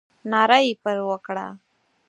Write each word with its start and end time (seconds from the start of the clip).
ناره 0.31 0.59
یې 0.65 0.73
پر 0.83 0.97
وکړه. 1.09 1.47